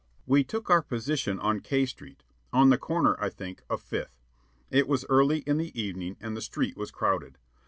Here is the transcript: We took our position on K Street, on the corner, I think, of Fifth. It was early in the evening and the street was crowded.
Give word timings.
We 0.25 0.43
took 0.43 0.71
our 0.71 0.81
position 0.81 1.39
on 1.39 1.59
K 1.59 1.85
Street, 1.85 2.23
on 2.51 2.71
the 2.71 2.79
corner, 2.79 3.15
I 3.19 3.29
think, 3.29 3.61
of 3.69 3.83
Fifth. 3.83 4.17
It 4.71 4.87
was 4.87 5.05
early 5.09 5.41
in 5.41 5.57
the 5.59 5.79
evening 5.79 6.17
and 6.19 6.35
the 6.35 6.41
street 6.41 6.75
was 6.75 6.89
crowded. 6.89 7.37